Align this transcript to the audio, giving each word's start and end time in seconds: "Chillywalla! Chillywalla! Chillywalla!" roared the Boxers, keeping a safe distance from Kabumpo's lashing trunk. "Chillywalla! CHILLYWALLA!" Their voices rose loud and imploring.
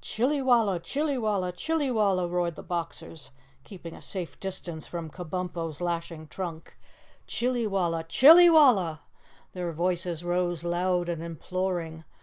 "Chillywalla! 0.00 0.80
Chillywalla! 0.80 1.52
Chillywalla!" 1.52 2.26
roared 2.26 2.54
the 2.54 2.62
Boxers, 2.62 3.30
keeping 3.62 3.94
a 3.94 4.00
safe 4.00 4.40
distance 4.40 4.86
from 4.86 5.10
Kabumpo's 5.10 5.82
lashing 5.82 6.28
trunk. 6.28 6.78
"Chillywalla! 7.26 8.04
CHILLYWALLA!" 8.08 9.00
Their 9.52 9.70
voices 9.72 10.24
rose 10.24 10.64
loud 10.64 11.10
and 11.10 11.22
imploring. 11.22 12.04